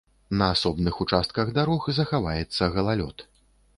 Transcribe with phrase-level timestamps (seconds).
[0.39, 3.29] На асобных участках дарог захаваецца галалёд.